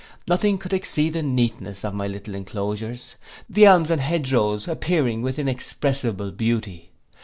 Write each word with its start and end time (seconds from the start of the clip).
Nothing 0.27 0.57
could 0.57 0.73
exceed 0.73 1.13
the 1.13 1.21
neatness 1.21 1.85
of 1.85 1.93
my 1.93 2.07
little 2.07 2.33
enclosures: 2.33 3.17
the 3.47 3.65
elms 3.67 3.91
and 3.91 4.01
hedge 4.01 4.33
rows 4.33 4.67
appearing 4.67 5.21
with 5.21 5.37
inexpressible 5.37 6.31
beauty. 6.31 6.89